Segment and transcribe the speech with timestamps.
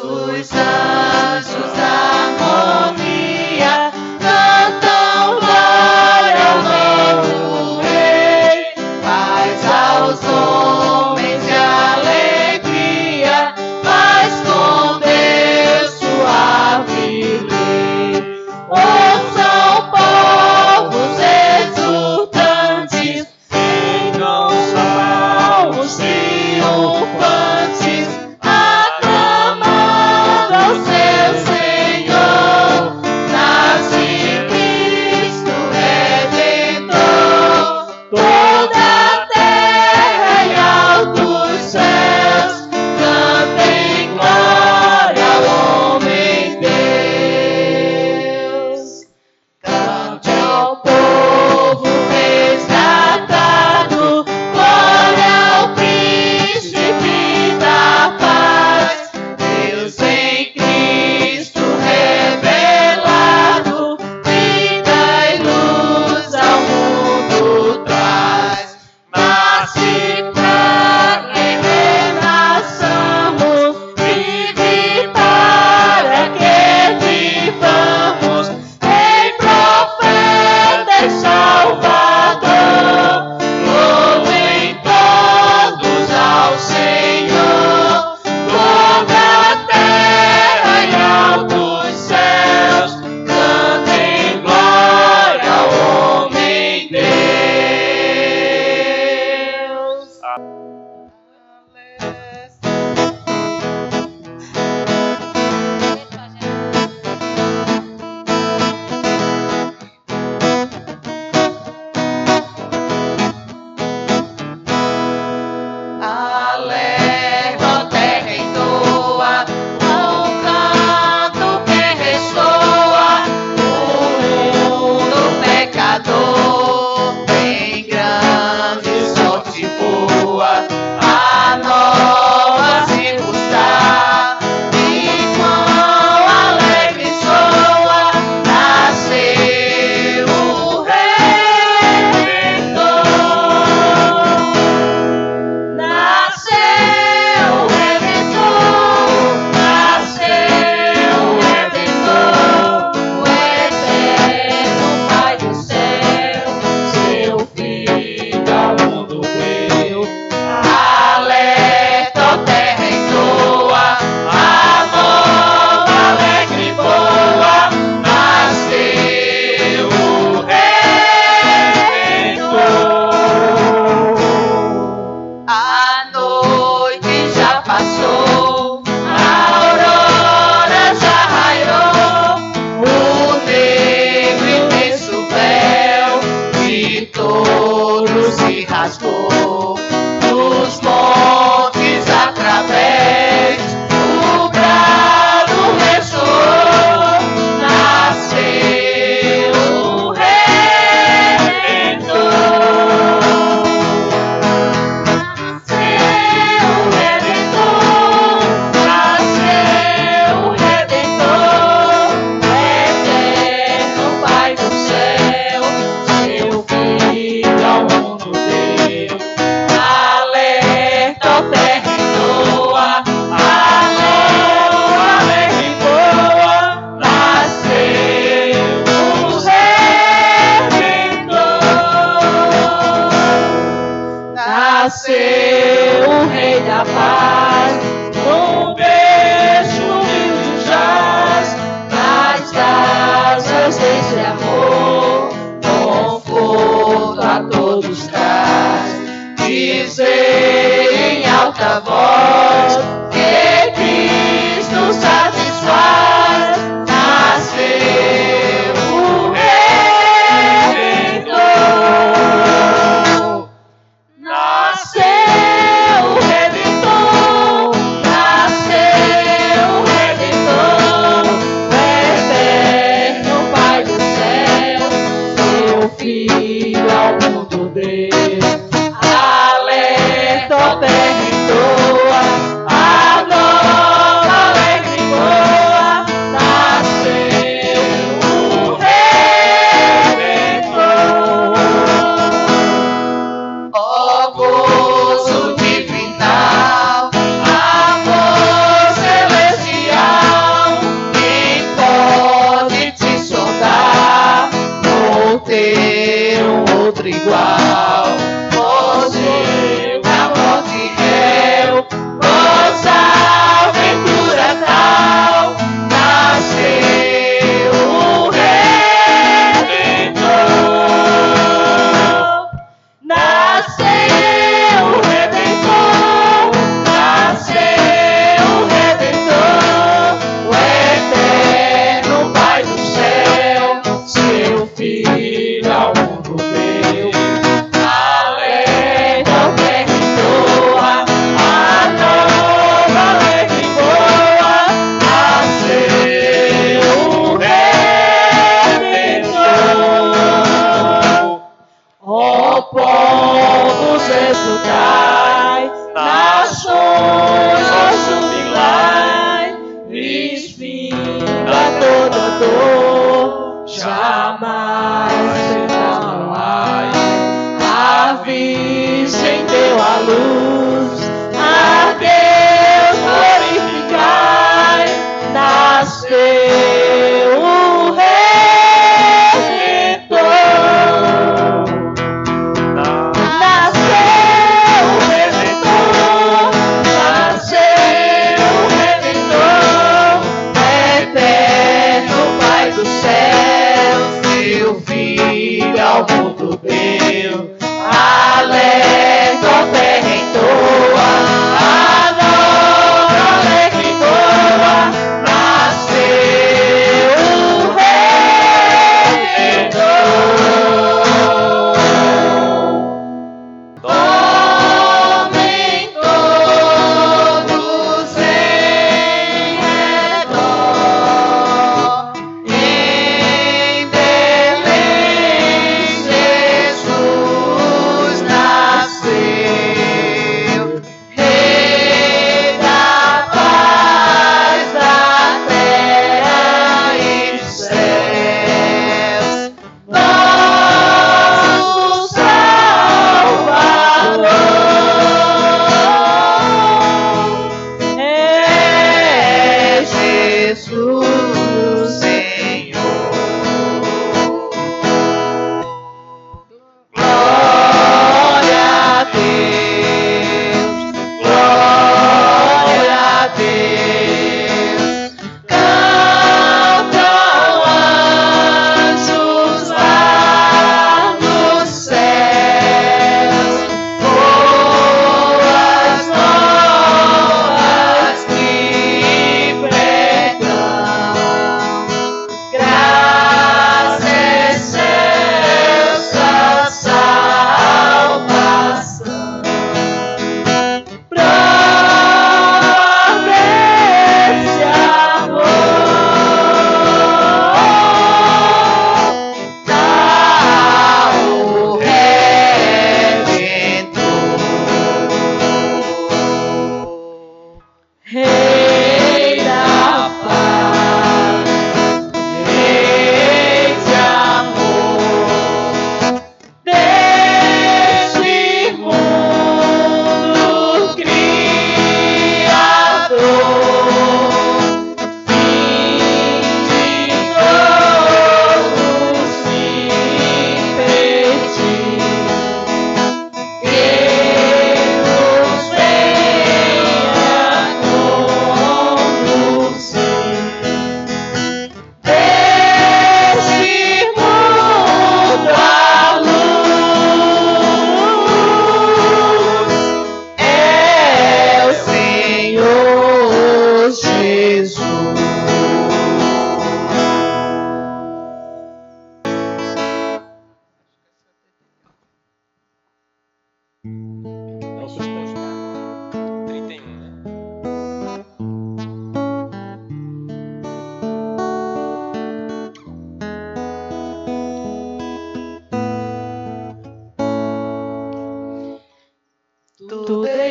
[0.00, 0.87] source of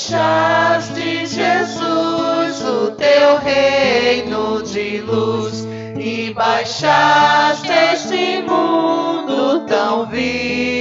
[0.00, 5.66] deixaste, Jesus, o teu reino de luz
[5.98, 10.79] e baixaste este mundo tão vil.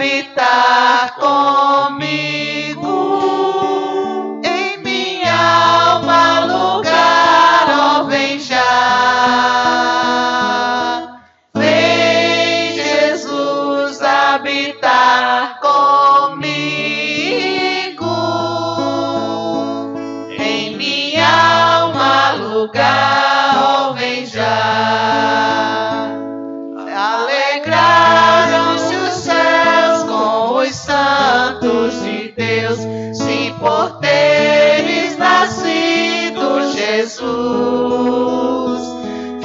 [0.00, 2.49] habitar comigo.
[36.90, 38.82] Jesus,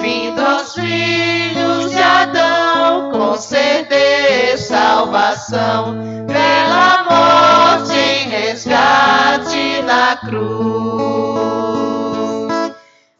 [0.01, 5.95] vindo aos filhos de Adão, conceder salvação.
[6.25, 10.95] Pela morte em resgate na cruz.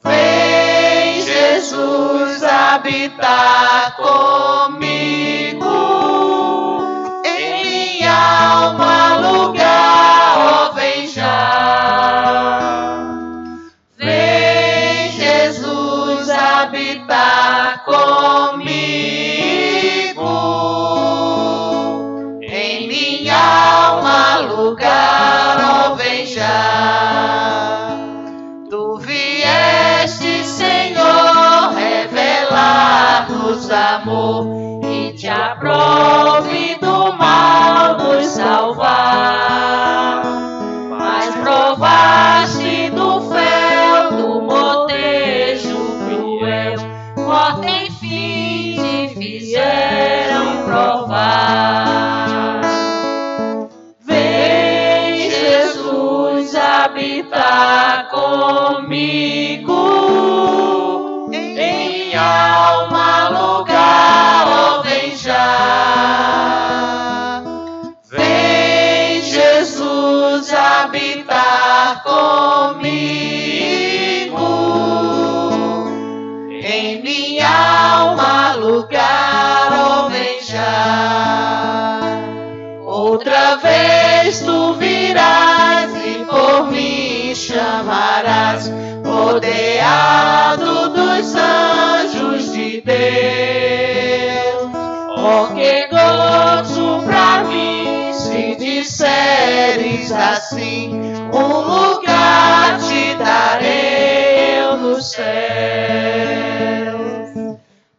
[0.04, 5.55] Vem, Jesus, habitar comigo.
[34.06, 36.65] amor, que te aprove.
[84.26, 88.72] Depois tu virás e por mim chamarás,
[89.06, 92.96] rodeado dos anjos de Deus.
[95.16, 100.90] Oh, que gozo pra mim se disseres assim:
[101.32, 105.26] um lugar te darei eu no céu.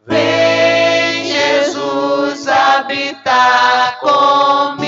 [0.08, 4.85] Vem, Jesus, habitar comigo.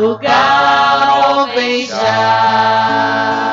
[0.00, 3.49] lugar ou beijar.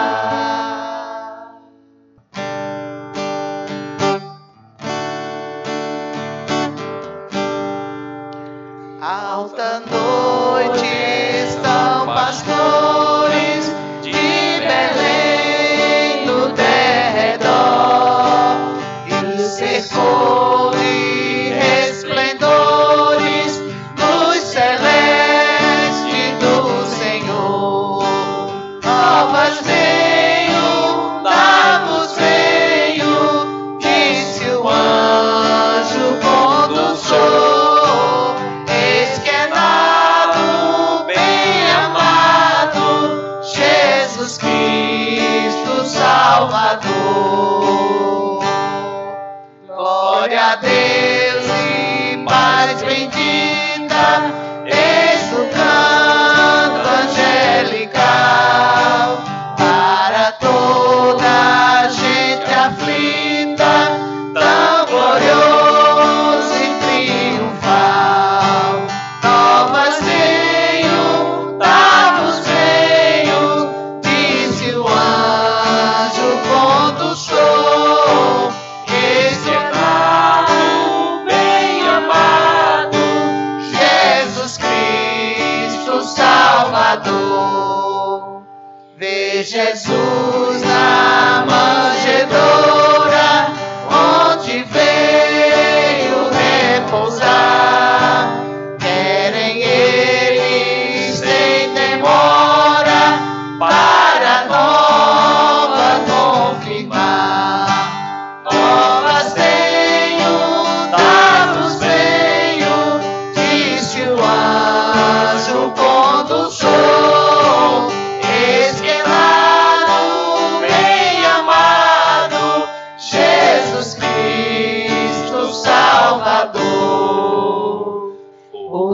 [89.57, 90.36] Jesus.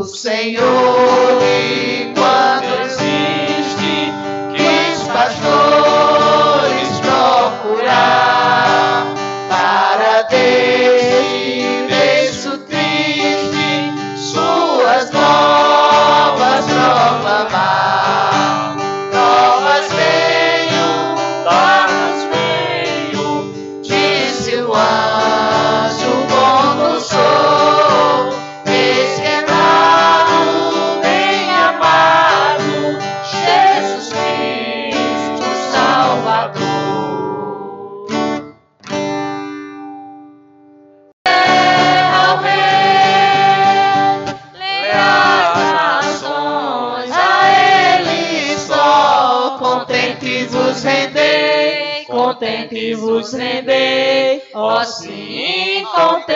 [0.06, 1.93] Senhor.
[52.92, 56.33] Vos rendei, ó sim, contente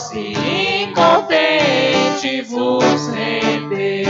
[0.00, 4.06] ó sim, contente vos rendei.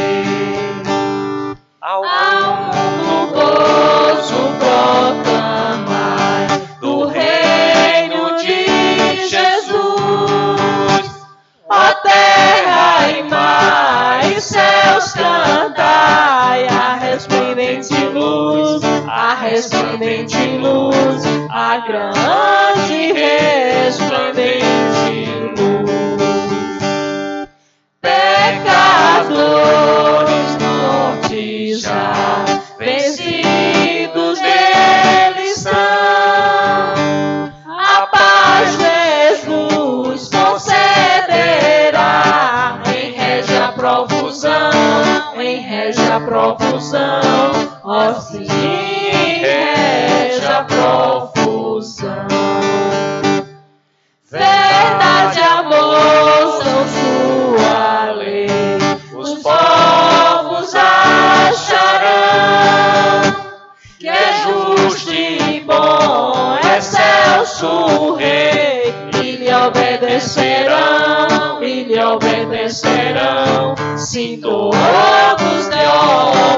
[1.80, 6.46] Ao mundo gozo proclamai
[6.80, 9.80] do reino de Jesus.
[11.68, 20.49] Ó terra e mar e céus cantai a resplendente luz, a resplendente
[43.80, 44.70] profusão,
[45.38, 47.20] em régia profusão,
[47.82, 52.28] ó sim, em régia profusão.
[54.30, 56.84] Verdade, amor são
[57.56, 58.48] sua lei.
[59.14, 62.10] Os povos acharão
[63.98, 68.94] que é justo e bom, excelso o rei.
[69.22, 73.39] E lhe obedecerão, e lhe obedecerão
[74.10, 74.76] assim todos
[75.68, 75.86] te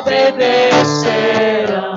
[0.01, 1.93] obedecerão.